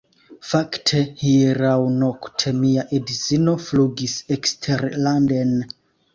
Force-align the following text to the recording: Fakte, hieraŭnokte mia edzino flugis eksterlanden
Fakte, 0.51 1.01
hieraŭnokte 1.19 2.55
mia 2.63 2.87
edzino 3.01 3.55
flugis 3.67 4.19
eksterlanden 4.39 5.55